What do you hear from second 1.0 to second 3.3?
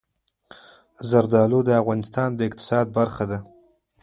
زردالو د افغانستان د اقتصاد برخه